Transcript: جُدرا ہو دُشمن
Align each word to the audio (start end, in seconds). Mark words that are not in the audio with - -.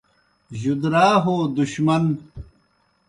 جُدرا 0.61 1.07
ہو 1.23 1.35
دُشمن 1.55 2.03